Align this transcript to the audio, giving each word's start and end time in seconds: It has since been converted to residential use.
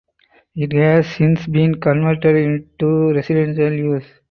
It 0.55 0.73
has 0.73 1.05
since 1.15 1.45
been 1.45 1.79
converted 1.79 2.69
to 2.79 3.11
residential 3.13 3.71
use. 3.71 4.05